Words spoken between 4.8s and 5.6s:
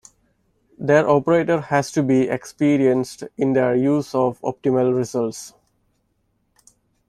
results.